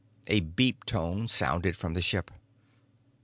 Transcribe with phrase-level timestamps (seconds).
[0.25, 2.31] A beep tone sounded from the ship.